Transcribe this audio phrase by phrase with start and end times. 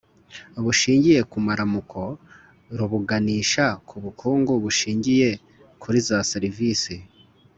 [0.63, 2.01] bushingiye ku maramuko
[2.77, 5.29] ribuganisha ku bukungu bushingiye
[5.81, 6.95] kuri za serivisi,